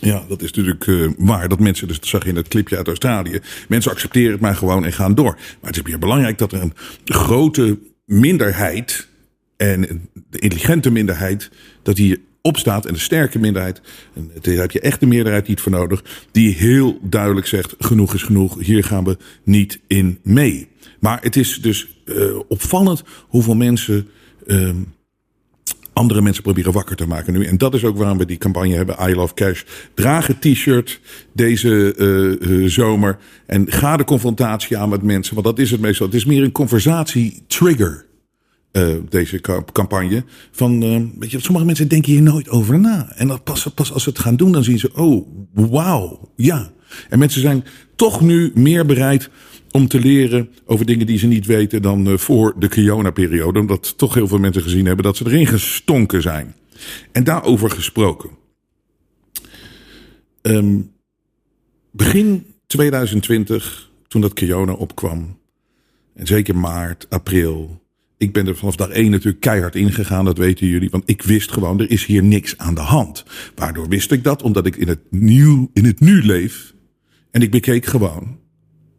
[0.02, 1.48] Ja, dat is natuurlijk eh, waar.
[1.48, 3.40] Dat mensen, dus dat zag je in het clipje uit Australië.
[3.68, 5.34] Mensen accepteren het maar gewoon en gaan door.
[5.34, 6.74] Maar het is weer belangrijk dat er een
[7.06, 9.08] grote minderheid.
[9.58, 9.82] en
[10.30, 11.50] de intelligente minderheid.
[11.84, 12.86] dat die opstaat.
[12.86, 13.82] en de sterke minderheid.
[14.14, 16.28] en daar heb je echt de meerderheid niet voor nodig.
[16.32, 18.60] die heel duidelijk zegt: genoeg is genoeg.
[18.60, 20.68] hier gaan we niet in mee.
[21.00, 24.08] Maar het is dus eh, opvallend hoeveel mensen.
[24.48, 24.76] ehm,
[25.98, 27.46] andere mensen proberen wakker te maken nu.
[27.46, 28.96] En dat is ook waarom we die campagne hebben.
[29.10, 29.64] I Love Cash.
[29.94, 31.00] Draag het t-shirt
[31.34, 33.18] deze eh, eh, zomer.
[33.46, 35.34] En ga de confrontatie aan met mensen.
[35.34, 36.06] Want dat is het meestal.
[36.06, 38.06] Het is meer een conversatie-trigger.
[38.72, 40.24] eh, deze ca- campagne.
[40.52, 40.80] Van,
[41.20, 43.12] weet je, sommige mensen denken hier nooit over na.
[43.16, 46.72] En dat pas, pas als ze het gaan doen, dan zien ze, oh, wauw, ja.
[47.10, 47.64] En mensen zijn
[47.96, 49.30] toch nu meer bereid
[49.72, 53.60] om te leren over dingen die ze niet weten dan eh, voor de Kiona-periode.
[53.60, 56.56] Omdat toch heel veel mensen gezien hebben dat ze erin gestonken zijn.
[57.12, 58.30] En daarover gesproken.
[60.42, 60.80] Ehm,
[61.92, 65.38] begin 2020, toen dat Kiona opkwam,
[66.14, 67.82] en zeker maart, april.
[68.18, 70.90] Ik ben er vanaf dag één natuurlijk keihard ingegaan, dat weten jullie.
[70.90, 73.26] Want ik wist gewoon, er is hier niks aan de hand.
[73.56, 74.42] Waardoor wist ik dat?
[74.42, 76.74] Omdat ik in het, nieuw, in het nu leef.
[77.32, 78.40] En ik bekeek gewoon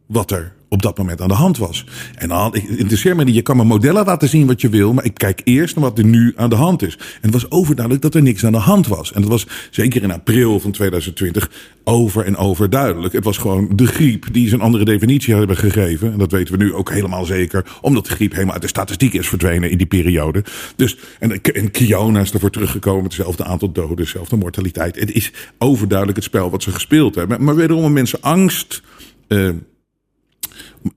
[0.05, 1.85] wat er op dat moment aan de hand was.
[2.15, 4.93] En dan, ik interesseer me niet, je kan me modellen laten zien wat je wil,
[4.93, 6.95] maar ik kijk eerst naar wat er nu aan de hand is.
[6.97, 9.13] En het was overduidelijk dat er niks aan de hand was.
[9.13, 11.51] En dat was zeker in april van 2020
[11.83, 13.13] over en over duidelijk.
[13.13, 16.11] Het was gewoon de griep die ze een andere definitie hebben gegeven.
[16.11, 19.13] En dat weten we nu ook helemaal zeker, omdat de griep helemaal uit de statistiek
[19.13, 20.43] is verdwenen in die periode.
[20.75, 24.99] Dus, en, en Kiona is ervoor teruggekomen, hetzelfde aantal doden, dezelfde mortaliteit.
[24.99, 27.43] Het is overduidelijk het spel wat ze gespeeld hebben.
[27.43, 28.81] Maar wederom om mensen angst...
[29.27, 29.49] eh,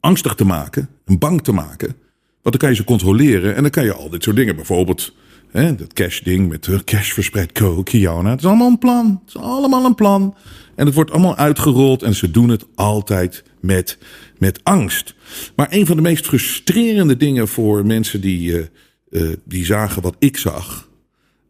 [0.00, 1.96] angstig te maken, en bang te maken.
[2.42, 4.56] Want dan kan je ze controleren en dan kan je al dit soort dingen.
[4.56, 5.14] Bijvoorbeeld
[5.50, 8.30] hè, dat cash-ding met cash verspreid co, Kiona.
[8.30, 9.20] Het is allemaal een plan.
[9.24, 10.34] Het is allemaal een plan.
[10.74, 13.98] En het wordt allemaal uitgerold en ze doen het altijd met,
[14.38, 15.14] met angst.
[15.56, 18.64] Maar een van de meest frustrerende dingen voor mensen die, uh,
[19.10, 20.90] uh, die zagen wat ik zag...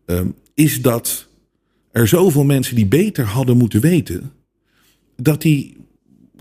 [0.07, 0.21] Uh,
[0.55, 1.29] is dat
[1.93, 4.33] er zoveel mensen die beter hadden moeten weten...
[5.17, 5.77] dat die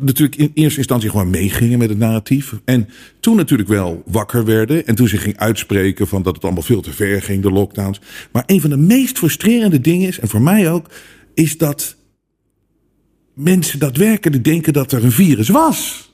[0.01, 2.53] natuurlijk in eerste instantie gewoon meegingen met het narratief.
[2.65, 4.87] En toen natuurlijk wel wakker werden.
[4.87, 7.99] En toen ze ging uitspreken van dat het allemaal veel te ver ging, de lockdowns.
[8.31, 10.89] Maar een van de meest frustrerende dingen is, en voor mij ook,
[11.33, 11.95] is dat
[13.33, 16.09] mensen daadwerkelijk denken dat er een virus was.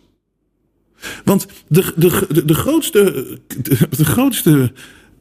[1.23, 3.28] Want de, de, de, de grootste,
[3.97, 4.71] de grootste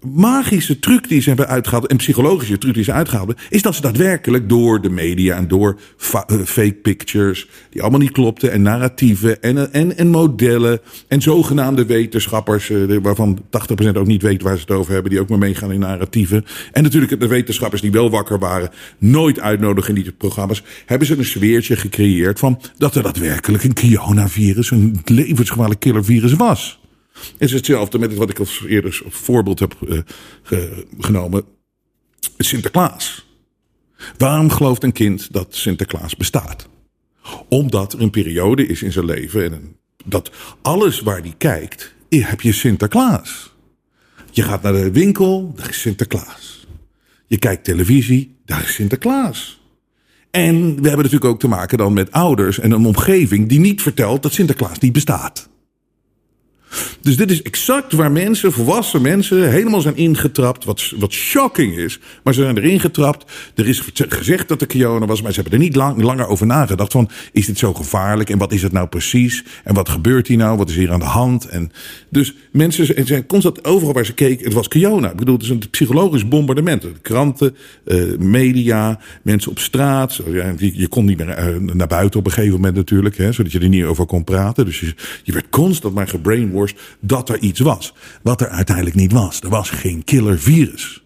[0.00, 3.74] magische truc die ze hebben uitgehaald, en psychologische truc die ze uitgehaald hebben, is dat
[3.74, 5.78] ze daadwerkelijk door de media en door
[6.12, 11.86] eh, fake pictures, die allemaal niet klopten, en narratieven en, en, en modellen en zogenaamde
[11.86, 13.38] wetenschappers, eh, waarvan
[13.84, 16.44] 80% ook niet weet waar ze het over hebben, die ook maar meegaan in narratieven.
[16.72, 21.18] En natuurlijk de wetenschappers die wel wakker waren, nooit uitnodigen in die programma's, hebben ze
[21.18, 26.78] een sfeertje gecreëerd van dat er daadwerkelijk een coronavirus, een levensgevaarlijk killervirus was.
[27.20, 29.98] Het is hetzelfde met wat ik als eerder als voorbeeld heb eh,
[30.42, 31.44] ge- genomen.
[32.38, 33.26] Sinterklaas.
[34.18, 36.68] Waarom gelooft een kind dat Sinterklaas bestaat?
[37.48, 40.30] Omdat er een periode is in zijn leven en dat
[40.62, 43.54] alles waar hij kijkt, heb je Sinterklaas.
[44.30, 46.66] Je gaat naar de winkel, daar is Sinterklaas.
[47.26, 49.60] Je kijkt televisie, daar is Sinterklaas.
[50.30, 53.82] En we hebben natuurlijk ook te maken dan met ouders en een omgeving die niet
[53.82, 55.48] vertelt dat Sinterklaas niet bestaat.
[57.00, 60.64] Dus dit is exact waar mensen, volwassen mensen, helemaal zijn ingetrapt.
[60.64, 61.98] Wat, wat shocking is.
[62.24, 63.32] Maar ze zijn erin getrapt.
[63.54, 66.46] Er is gezegd dat er Kiona was, maar ze hebben er niet lang, langer over
[66.46, 66.92] nagedacht.
[66.92, 68.30] Van, is dit zo gevaarlijk?
[68.30, 69.44] En wat is het nou precies?
[69.64, 70.56] En wat gebeurt hier nou?
[70.56, 71.48] Wat is hier aan de hand?
[71.48, 71.70] En
[72.10, 74.44] dus mensen zijn- constant overal waar ze keken.
[74.44, 75.10] Het was Kiona.
[75.10, 76.82] Ik bedoel, het is een psychologisch bombardement.
[76.82, 80.20] De kranten, eh, media, mensen op straat.
[80.58, 83.16] Je kon niet meer eh, naar buiten op een gegeven moment natuurlijk.
[83.16, 84.64] Hè, zodat je er niet over kon praten.
[84.64, 86.54] Dus je, je werd constant maar gebrainwashed
[87.00, 87.94] dat er iets was.
[88.22, 89.40] Wat er uiteindelijk niet was.
[89.40, 91.02] Er was geen killer virus.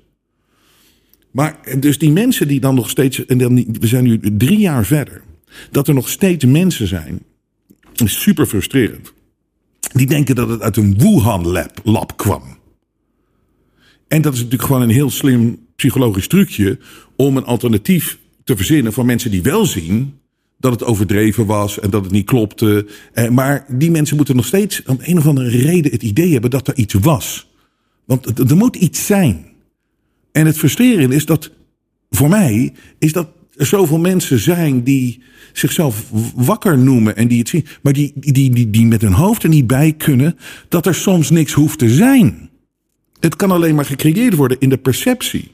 [1.30, 3.18] Maar dus die mensen die dan nog steeds.
[3.26, 5.22] We zijn nu drie jaar verder.
[5.70, 7.22] Dat er nog steeds mensen zijn.
[7.94, 9.12] is super frustrerend.
[9.92, 12.42] Die denken dat het uit een Wuhan lab, lab kwam.
[14.08, 16.78] En dat is natuurlijk gewoon een heel slim psychologisch trucje.
[17.16, 20.19] om een alternatief te verzinnen van mensen die wel zien
[20.60, 22.86] dat het overdreven was en dat het niet klopte.
[23.12, 26.50] Eh, maar die mensen moeten nog steeds om een of andere reden het idee hebben
[26.50, 27.50] dat er iets was.
[28.04, 29.46] Want er moet iets zijn.
[30.32, 31.50] En het frustrerende is dat,
[32.10, 37.48] voor mij, is dat er zoveel mensen zijn die zichzelf wakker noemen en die het
[37.48, 40.94] zien, maar die, die, die, die met hun hoofd er niet bij kunnen dat er
[40.94, 42.50] soms niks hoeft te zijn.
[43.20, 45.50] Het kan alleen maar gecreëerd worden in de perceptie.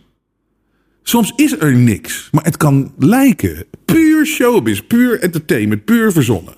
[1.08, 3.64] Soms is er niks, maar het kan lijken.
[3.84, 6.54] Puur showbiz, puur entertainment, puur verzonnen.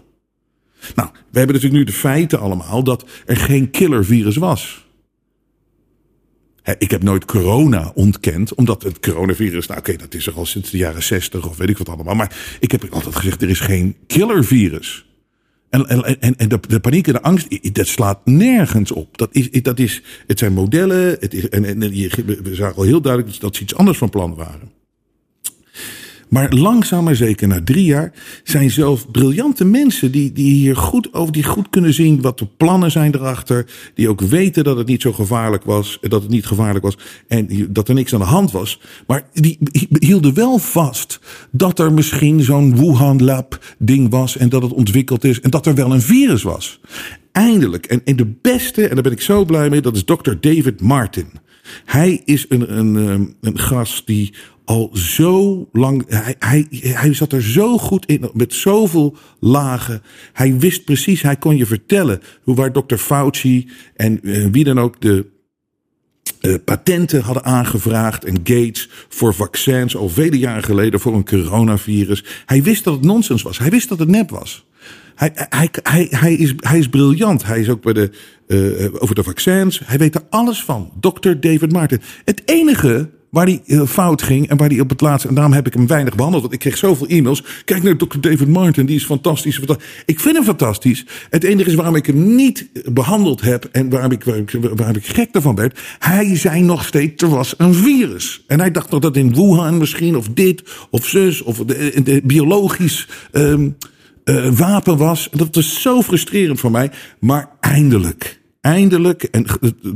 [0.95, 4.87] Nou, we hebben natuurlijk nu de feiten allemaal dat er geen killervirus was.
[6.79, 10.71] Ik heb nooit corona ontkend, omdat het coronavirus, nou oké, dat is er al sinds
[10.71, 12.15] de jaren 60 of weet ik wat allemaal.
[12.15, 15.08] Maar ik heb altijd gezegd, er is geen killervirus.
[15.71, 19.19] En, en, en, de, de paniek en de angst, dat slaat nergens op.
[19.19, 21.17] Dat is, dat is, het zijn modellen.
[21.21, 24.11] Het is, en, en je- we zagen al heel duidelijk dat ze iets anders van
[24.11, 24.71] plan waren.
[26.29, 28.13] Maar langzaam maar zeker, na drie jaar,
[28.45, 32.47] zijn zelf briljante mensen die, die hier goed over, die goed kunnen zien wat de
[32.57, 33.67] plannen zijn erachter.
[33.95, 37.67] Die ook weten dat het niet zo gevaarlijk was, dat het niet gevaarlijk was en
[37.71, 38.81] dat er niks aan de hand was.
[39.07, 39.59] Maar die
[39.99, 45.25] hielden wel vast dat er misschien zo'n Wuhan Lab ding was en dat het ontwikkeld
[45.25, 46.81] is en dat er wel een virus was.
[47.33, 50.33] Eindelijk, en, en de beste, en daar ben ik zo blij mee, dat is Dr.
[50.41, 51.27] David Martin.
[51.85, 56.05] Hij is een, een, ehm, een gast die al zo lang.
[56.09, 60.03] Hij, hij, hij zat er zo goed in, met zoveel lagen.
[60.33, 62.97] Hij wist precies, hij kon je vertellen hoe waar Dr.
[62.97, 65.27] Fauci en eh, wie dan ook de
[66.41, 72.25] eh, patenten hadden aangevraagd en Gates voor vaccins al vele jaren geleden voor een coronavirus.
[72.47, 73.59] Hij wist dat het nonsens was.
[73.59, 74.67] Hij wist dat het nep was.
[75.19, 77.47] Hij, hij, hij, hij, is, hij is briljant.
[77.47, 78.11] Hij is ook bij de,
[78.47, 79.81] uh, over de vaccins.
[79.85, 80.93] Hij weet er alles van.
[81.01, 81.31] Dr.
[81.41, 82.01] David Martin.
[82.25, 85.29] Het enige waar hij uh, fout ging en waar hij op het laatste...
[85.29, 87.45] en daarom heb ik hem weinig behandeld, want ik kreeg zoveel e-mails.
[87.65, 88.21] Kijk naar Dr.
[88.21, 89.61] David Martin, die is fantastisch.
[90.07, 91.07] Ik vind hem fantastisch.
[91.31, 93.69] Het enige is waarom ik hem niet behandeld heb...
[93.73, 95.81] en waarom ik, waarom ik, ik gek ervan werd...
[95.99, 98.45] hij zei nog steeds, er was een virus.
[98.47, 101.43] En hij dacht nog dat in Wuhan misschien, of dit, of zus...
[101.43, 103.09] of de, de biologisch...
[103.33, 103.77] Um,
[104.29, 105.29] uh, wapen was.
[105.33, 106.91] Dat is zo frustrerend voor mij.
[107.19, 109.47] Maar eindelijk, eindelijk, en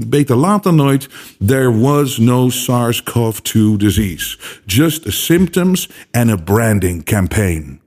[0.08, 1.08] beter laat dan nooit,
[1.46, 4.38] there was no SARS-CoV-2 disease.
[4.66, 7.80] Just the symptoms and a branding campaign.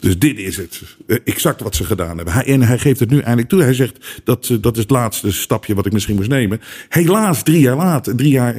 [0.00, 0.82] Dus dit is het.
[1.24, 2.34] Exact wat ze gedaan hebben.
[2.34, 3.62] Hij, en hij geeft het nu eindelijk toe.
[3.62, 6.60] Hij zegt dat dat is het laatste stapje wat ik misschien moest nemen.
[6.88, 8.54] Helaas drie jaar laat, drie jaar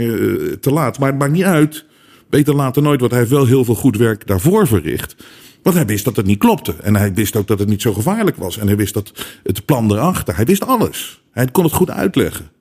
[0.59, 0.99] te laat.
[0.99, 1.85] Maar het maakt niet uit.
[2.29, 5.15] Beter laat dan nooit, want hij heeft wel heel veel goed werk daarvoor verricht.
[5.63, 6.75] Want hij wist dat het niet klopte.
[6.81, 8.57] En hij wist ook dat het niet zo gevaarlijk was.
[8.57, 10.35] En hij wist dat het plan erachter.
[10.35, 11.23] Hij wist alles.
[11.31, 12.51] Hij kon het goed uitleggen.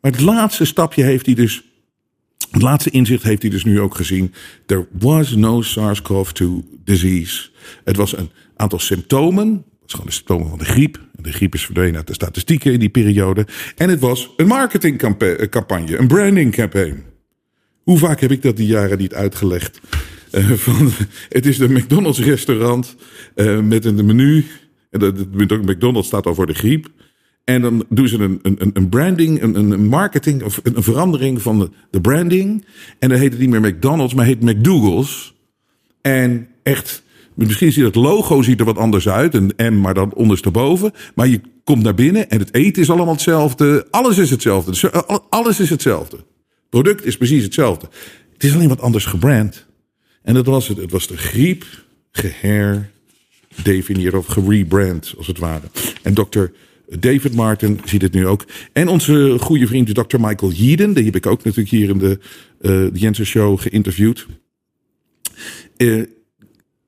[0.00, 1.64] Maar het laatste stapje heeft hij dus.
[2.50, 4.34] Het laatste inzicht heeft hij dus nu ook gezien.
[4.66, 6.46] There was no SARS-CoV-2
[6.84, 7.50] disease.
[7.84, 9.48] Het was een aantal symptomen.
[9.48, 11.00] Het was gewoon de symptomen van de griep.
[11.12, 13.46] De griep is verdwenen uit de statistieken in die periode.
[13.76, 17.04] En het was een marketingcampagne, een branding campaign.
[17.82, 19.80] Hoe vaak heb ik dat die jaren niet uitgelegd?
[20.32, 20.90] Van,
[21.28, 22.96] het is de McDonald's restaurant
[23.34, 24.44] uh, met een menu.
[24.90, 25.28] En
[25.64, 26.88] McDonald's staat al voor de griep.
[27.44, 31.58] En dan doen ze een, een, een branding, een, een marketing of een verandering van
[31.58, 32.64] de, de branding.
[32.98, 35.34] En dan heet het niet meer McDonald's, maar heet McDougal's.
[36.00, 37.02] En echt,
[37.34, 39.34] misschien ziet het logo ziet er wat anders uit.
[39.34, 40.92] Een M, maar dan ondersteboven.
[41.14, 43.86] Maar je komt naar binnen en het eten is allemaal hetzelfde.
[43.90, 44.70] Alles is hetzelfde.
[44.70, 46.16] Dus, eh, alles is hetzelfde.
[46.16, 47.88] Het product is precies hetzelfde.
[48.32, 49.66] Het is alleen wat anders gebrand.
[50.30, 50.76] En dat was het.
[50.76, 51.64] Het was de griep
[52.12, 55.66] geherdefinieerd of gerebrand, als het ware.
[56.02, 56.52] En dokter
[56.98, 58.44] David Martin ziet het nu ook.
[58.72, 60.20] En onze goede vriend Dr.
[60.20, 60.92] Michael Yeadon.
[60.92, 62.18] Die heb ik ook natuurlijk hier in de,
[62.60, 64.26] uh, de Jensen Show geïnterviewd.
[65.76, 66.04] Uh,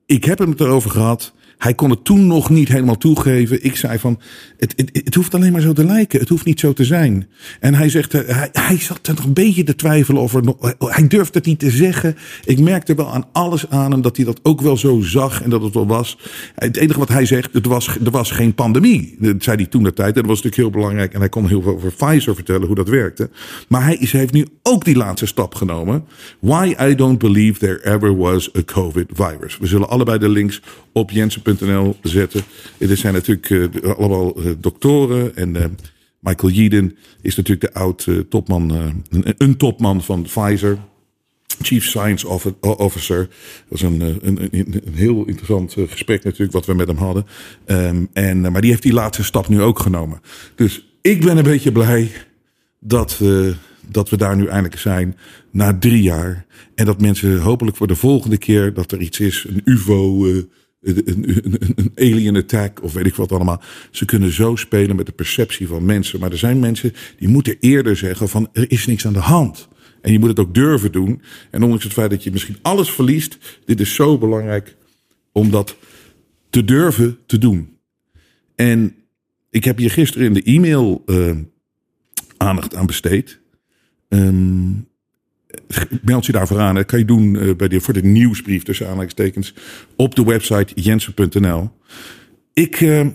[0.05, 1.33] ik heb hem het erover gehad.
[1.63, 3.63] Hij kon het toen nog niet helemaal toegeven.
[3.63, 4.19] Ik zei van,
[4.57, 6.19] het, het, het, hoeft alleen maar zo te lijken.
[6.19, 7.27] Het hoeft niet zo te zijn.
[7.59, 10.43] En hij zegt, eh, hij, hij zat er nog een beetje te twijfelen over.
[10.79, 12.15] Hij durfde het niet te zeggen.
[12.45, 15.49] Ik merkte wel aan alles aan hem dat hij dat ook wel zo zag en
[15.49, 16.17] dat het wel was.
[16.55, 19.15] Het enige wat hij zegt, het was, er was geen pandemie.
[19.19, 20.15] Dat zei hij toen de tijd.
[20.15, 21.13] Dat was natuurlijk heel belangrijk.
[21.13, 23.29] En hij kon heel veel over Pfizer vertellen hoe dat werkte.
[23.67, 26.03] Maar hij, heeft nu ook die laatste stap genomen.
[26.39, 29.57] Why I don't believe there ever was a COVID virus.
[29.57, 30.61] We zullen allebei de links
[30.93, 31.11] op
[32.01, 32.41] zetten.
[32.77, 35.35] Er zijn natuurlijk uh, allemaal uh, doktoren.
[35.35, 35.77] En
[36.19, 38.69] Michael Yeadon is natuurlijk de oud topman,
[39.09, 40.77] een, een, topman van Pfizer.
[41.61, 42.27] Chief Science
[42.59, 43.17] Officer.
[43.17, 43.29] Dat
[43.67, 47.25] was een, een, een, heel interessant gesprek natuurlijk wat we met hem hadden.
[47.65, 50.21] Um, en, maar die heeft die laatste stap nu ook genomen.
[50.55, 52.11] Dus ik ben een beetje blij
[52.79, 53.19] dat
[53.87, 55.17] dat we daar nu eindelijk zijn
[55.51, 56.45] na drie jaar.
[56.75, 60.27] En dat mensen hopelijk voor de volgende keer dat er iets is, een UFO,
[60.83, 63.61] een, alien attack of weet ik wat allemaal.
[63.91, 66.19] Ze kunnen zo spelen met de perceptie van mensen.
[66.19, 69.67] Maar er zijn mensen die moeten eerder zeggen van er is niks aan de hand.
[70.01, 71.21] En je moet het ook durven doen.
[71.51, 74.75] En ondanks het feit dat je misschien alles verliest, dit is zo belangrijk
[75.31, 75.77] om dat
[76.49, 77.77] te durven te doen.
[78.55, 78.95] En
[79.49, 81.37] ik heb hier gisteren in de e-mail uh,
[82.37, 83.39] aandacht aan besteed.
[84.09, 84.87] Um,
[86.01, 86.75] meld je daarvoor aan.
[86.75, 89.53] Dat kan je doen uh, bij de, voor de nieuwsbrief tussen aanhalingstekens
[89.95, 91.69] op de website jensen.nl.
[92.53, 93.07] Ik, uh,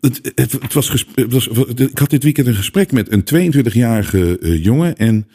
[0.00, 4.38] het, het, het, was, het was, ik had dit weekend een gesprek met een 22-jarige
[4.40, 4.96] uh, jongen.
[4.96, 5.26] En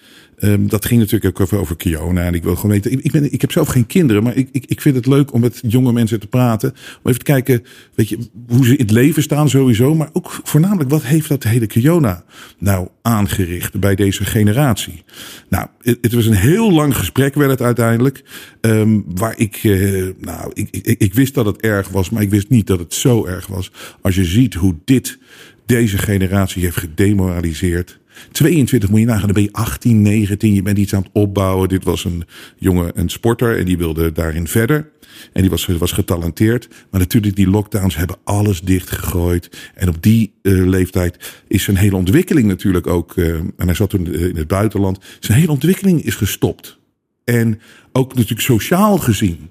[0.43, 2.23] Um, dat ging natuurlijk ook over, over Kiona.
[2.23, 2.91] En ik wil gewoon weten.
[2.91, 5.61] Ik, ik, heb zelf geen kinderen, maar ik, ik, ik vind het leuk om met
[5.67, 6.69] jonge mensen te praten.
[6.69, 7.63] Om even te kijken,
[7.95, 9.95] weet je, hoe ze in het leven staan sowieso.
[9.95, 12.23] Maar ook voornamelijk, wat heeft dat hele Kiona
[12.57, 15.03] nou aangericht bij deze generatie?
[15.49, 18.23] Nou, het, was een heel lang gesprek, werd het uiteindelijk.
[18.61, 22.29] Um, waar ik, uh, nou, ik, ik, ik wist dat het erg was, maar ik
[22.29, 23.71] wist niet dat het zo erg was.
[24.01, 25.19] Als je ziet hoe dit
[25.65, 27.99] deze generatie heeft gedemoraliseerd
[28.31, 31.69] 22 moet je nagaan, dan ben je 18, 19, je bent iets aan het opbouwen.
[31.69, 32.23] Dit was een
[32.57, 34.91] jongen, een sporter en die wilde daarin verder.
[35.33, 36.67] En die was, was getalenteerd.
[36.91, 39.71] Maar natuurlijk, die lockdowns hebben alles dichtgegooid.
[39.75, 43.15] En op die uh, leeftijd is zijn hele ontwikkeling natuurlijk ook.
[43.15, 44.99] Uh, en hij zat toen in het buitenland.
[45.19, 46.79] Zijn hele ontwikkeling is gestopt.
[47.23, 47.59] En
[47.91, 49.49] ook natuurlijk sociaal gezien.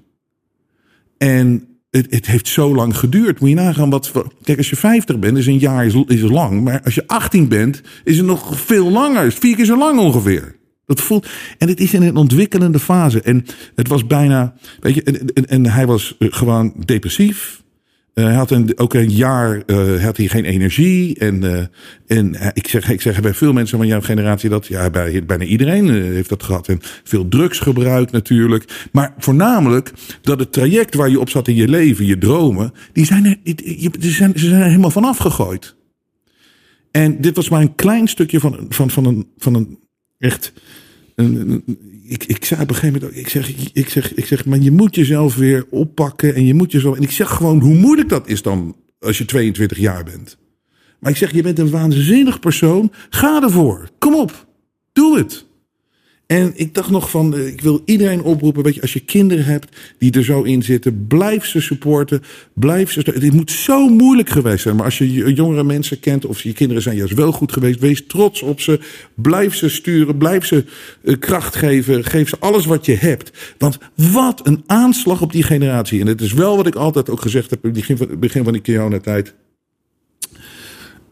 [1.17, 3.39] En het, het, heeft zo lang geduurd.
[3.39, 4.11] Moet je nagaan wat.
[4.43, 6.63] Kijk, als je 50 bent, is een jaar is, is lang.
[6.63, 9.25] Maar als je 18 bent, is het nog veel langer.
[9.25, 10.55] Is vier keer zo lang ongeveer.
[10.85, 11.27] Dat voelt.
[11.57, 13.21] En het is in een ontwikkelende fase.
[13.21, 14.53] En het was bijna.
[14.79, 17.62] Weet je, en, en, hij was eh, gewoon depressief.
[18.13, 21.19] Uh, hij had een, ook een jaar uh, had hij geen energie.
[21.19, 21.63] En, uh,
[22.07, 24.67] en ik, zeg, ik zeg bij veel mensen van jouw generatie dat.
[24.67, 26.67] Ja, bij, bijna iedereen heeft dat gehad.
[26.67, 28.87] En veel drugsgebruik natuurlijk.
[28.91, 32.71] Maar voornamelijk dat het traject waar je op zat in je leven, je dromen.
[32.91, 35.75] Die zijn er, die zijn, ze zijn er helemaal van afgegooid.
[36.91, 39.79] En dit was maar een klein stukje van, van, van, een, van een
[40.19, 40.53] echt.
[41.15, 41.63] Een,
[42.13, 44.71] ik, ik zei op een gegeven moment, ik zeg, ik, zeg, ik zeg, maar je
[44.71, 46.95] moet jezelf weer oppakken en je moet jezelf.
[46.95, 50.37] En ik zeg gewoon hoe moeilijk dat is dan als je 22 jaar bent.
[50.99, 52.91] Maar ik zeg, je bent een waanzinnig persoon.
[53.09, 53.89] Ga ervoor.
[53.99, 54.47] Kom op.
[54.91, 55.45] Doe het.
[56.25, 59.45] En ik dacht nog van, eh, ik wil iedereen oproepen, weet je, als je kinderen
[59.45, 62.21] hebt die er zo in zitten, blijf ze supporten,
[62.53, 62.99] blijf ze.
[62.99, 66.83] Het moet zo moeilijk geweest zijn, maar als je jongere mensen kent of je kinderen
[66.83, 68.79] zijn juist wel goed geweest, wees trots op ze,
[69.15, 70.65] blijf ze sturen, blijf ze
[71.03, 73.55] eh, kracht geven, geef ze alles wat je hebt.
[73.57, 76.01] Want wat een aanslag op die generatie.
[76.01, 78.61] En het is wel wat ik altijd ook gezegd heb in het begin van die
[78.61, 79.33] Kiona-tijd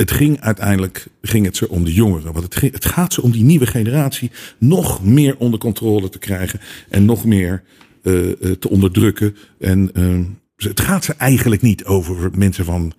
[0.01, 2.33] het ging uiteindelijk ging het ze om de jongeren.
[2.33, 6.59] Want het, het gaat ze om die nieuwe generatie nog meer onder controle te krijgen.
[6.89, 7.63] En nog meer
[8.03, 9.35] uh, te onderdrukken.
[9.59, 10.19] En uh,
[10.55, 12.93] het gaat ze eigenlijk niet over mensen van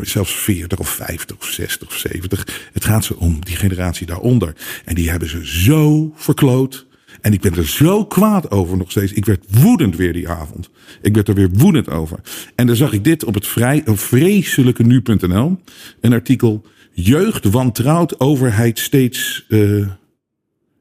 [0.00, 2.68] zelfs 40 of 50 of 60 of 70.
[2.72, 4.56] Het gaat ze om die generatie daaronder.
[4.84, 6.86] En die hebben ze zo verkloot.
[7.24, 9.12] En ik ben er zo kwaad over nog steeds.
[9.12, 10.70] Ik werd woedend weer die avond.
[11.02, 12.20] Ik werd er weer woedend over.
[12.54, 15.60] En dan zag ik dit op het vrij, vreselijke nu.nl.
[16.00, 16.64] Een artikel.
[16.92, 19.44] Jeugd wantrouwt overheid steeds.
[19.48, 19.88] Uh,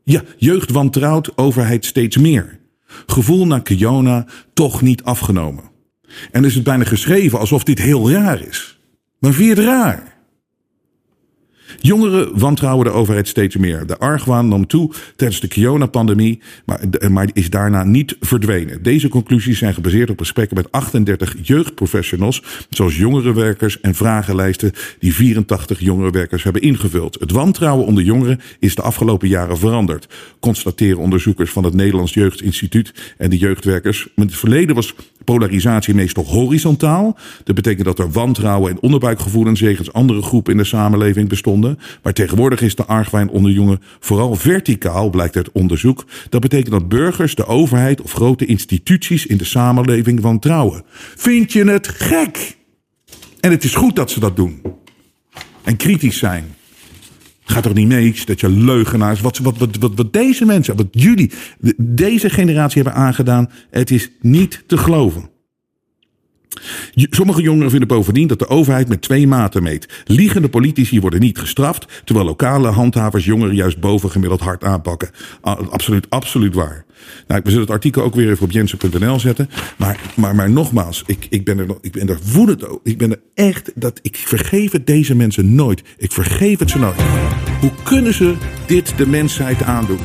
[0.03, 2.59] ja, jeugd wantrouwt overheid steeds meer.
[3.05, 5.63] Gevoel naar Kiona toch niet afgenomen.
[6.31, 8.79] En is het bijna geschreven alsof dit heel raar is.
[9.19, 10.12] Maar vind je het raar?
[11.79, 13.85] Jongeren wantrouwen de overheid steeds meer.
[13.85, 18.83] De argwaan nam toe tijdens de Kiona-pandemie, maar, maar is daarna niet verdwenen.
[18.83, 25.79] Deze conclusies zijn gebaseerd op gesprekken met 38 jeugdprofessionals, zoals jongerenwerkers en vragenlijsten die 84
[25.79, 27.19] jongerenwerkers hebben ingevuld.
[27.19, 30.07] Het wantrouwen onder jongeren is de afgelopen jaren veranderd,
[30.39, 34.07] constateren onderzoekers van het Nederlands Jeugdinstituut en de jeugdwerkers.
[34.15, 37.17] In het verleden was polarisatie meestal horizontaal.
[37.43, 41.79] Dat betekent dat er wantrouwen en onderbuikgevoelens jegens andere groepen in de samenleving bestonden.
[42.03, 46.05] Maar tegenwoordig is de argwijn onder jongen vooral verticaal, blijkt uit onderzoek.
[46.29, 50.83] Dat betekent dat burgers de overheid of grote instituties in de samenleving wantrouwen.
[51.15, 52.57] Vind je het gek?
[53.39, 54.61] En het is goed dat ze dat doen.
[55.63, 56.55] En kritisch zijn.
[57.45, 59.21] Gaat toch niet mee dat je leugenaars.
[59.21, 61.31] Wat, wat, wat, wat, wat deze mensen, wat jullie,
[61.77, 63.49] deze generatie hebben aangedaan.
[63.69, 65.29] Het is niet te geloven.
[66.95, 70.03] Sommige jongeren vinden bovendien dat de overheid met twee maten meet.
[70.05, 75.09] Liegende politici worden niet gestraft, terwijl lokale handhavers jongeren juist bovengemiddeld hard aanpakken.
[75.41, 76.85] Absoluut, absoluut waar.
[77.27, 79.49] Nou, we zullen het artikel ook weer even op jensen.nl zetten.
[79.77, 82.79] Maar, maar, maar nogmaals, ik, ik, ben er, ik ben er woedend over.
[82.83, 85.83] Ik ben er echt, dat, ik vergeef het deze mensen nooit.
[85.97, 87.01] Ik vergeef het ze nooit.
[87.59, 88.35] Hoe kunnen ze
[88.65, 89.99] dit de mensheid aandoen?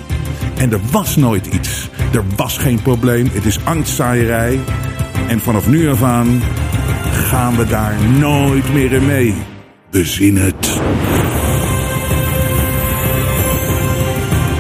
[0.57, 1.89] En er was nooit iets.
[2.13, 3.29] Er was geen probleem.
[3.33, 4.61] Het is angstzaaierij.
[5.29, 6.43] En vanaf nu af aan
[7.13, 9.35] gaan we daar nooit meer in mee.
[9.91, 10.81] Bezin het.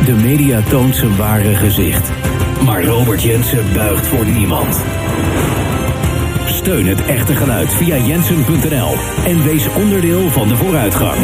[0.04, 2.10] De media toont zijn ware gezicht.
[2.64, 4.82] Maar Robert Jensen buigt voor niemand.
[6.46, 8.94] Steun het echte geluid via jensen.nl
[9.24, 11.18] en wees onderdeel van de vooruitgang.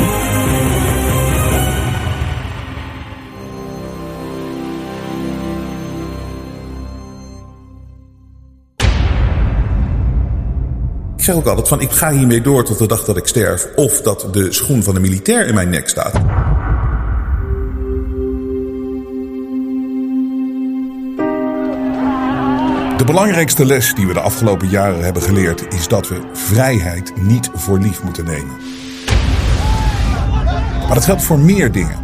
[11.24, 13.68] Zeg ook altijd van ik ga hiermee door tot de dag dat ik sterf.
[13.74, 16.12] Of dat de schoen van de militair in mijn nek staat.
[22.98, 27.50] De belangrijkste les die we de afgelopen jaren hebben geleerd is dat we vrijheid niet
[27.54, 28.56] voor lief moeten nemen.
[30.86, 32.03] Maar dat geldt voor meer dingen.